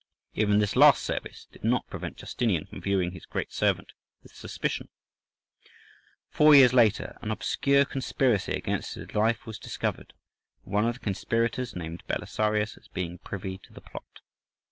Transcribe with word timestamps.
Even 0.33 0.57
this 0.57 0.75
last 0.75 1.03
service 1.03 1.45
did 1.51 1.63
not 1.63 1.87
prevent 1.87 2.17
Justinian 2.17 2.65
from 2.65 2.81
viewing 2.81 3.11
his 3.11 3.27
great 3.27 3.51
servant 3.53 3.91
with 4.23 4.33
suspicion. 4.33 4.89
Four 6.31 6.55
years 6.55 6.73
later 6.73 7.19
an 7.21 7.29
obscure 7.29 7.85
conspiracy 7.85 8.53
against 8.53 8.95
his 8.95 9.13
life 9.13 9.45
was 9.45 9.59
discovered, 9.59 10.13
and 10.65 10.73
one 10.73 10.87
of 10.87 10.95
the 10.95 11.01
conspirators 11.01 11.75
named 11.75 12.01
Belisarius 12.07 12.77
as 12.79 12.87
being 12.87 13.19
privy 13.19 13.59
to 13.59 13.73
the 13.73 13.81
plot. 13.81 14.21